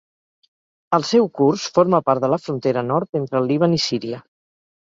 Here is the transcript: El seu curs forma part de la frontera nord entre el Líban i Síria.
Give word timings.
El 0.97 1.05
seu 1.09 1.27
curs 1.41 1.67
forma 1.77 2.01
part 2.09 2.23
de 2.25 2.31
la 2.35 2.41
frontera 2.47 2.85
nord 2.89 3.23
entre 3.23 3.41
el 3.43 3.49
Líban 3.53 3.81
i 3.81 3.81
Síria. 3.89 4.25